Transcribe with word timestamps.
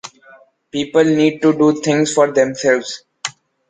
People 0.71 1.03
need 1.03 1.43
to 1.43 1.53
do 1.55 1.79
things 1.79 2.11
for 2.11 2.31
themselves. 2.31 3.03